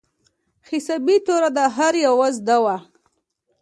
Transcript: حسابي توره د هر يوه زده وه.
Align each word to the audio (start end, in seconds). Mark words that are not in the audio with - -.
حسابي 0.69 1.17
توره 1.25 1.49
د 1.57 1.59
هر 1.75 1.93
يوه 2.05 2.27
زده 2.37 2.57
وه. 2.63 2.77